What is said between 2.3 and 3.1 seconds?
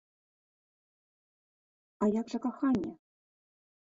жа каханне?